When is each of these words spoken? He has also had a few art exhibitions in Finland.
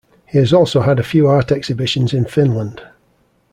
He 0.25 0.39
has 0.39 0.51
also 0.51 0.81
had 0.81 0.97
a 0.97 1.03
few 1.03 1.27
art 1.27 1.51
exhibitions 1.51 2.11
in 2.11 2.25
Finland. 2.25 2.81